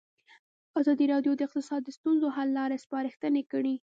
ازادي 0.79 1.05
راډیو 1.13 1.33
د 1.35 1.41
اقتصاد 1.47 1.81
د 1.83 1.89
ستونزو 1.97 2.27
حل 2.35 2.49
لارې 2.59 2.77
سپارښتنې 2.85 3.43
کړي. 3.51 3.75